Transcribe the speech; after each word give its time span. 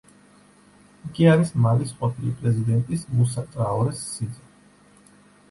იგი 1.09 1.27
არის 1.33 1.51
მალის 1.65 1.91
ყოფილი 1.99 2.33
პრეზიდენტის 2.41 3.05
მუსა 3.19 3.45
ტრაორეს 3.53 4.03
სიძე. 4.17 5.17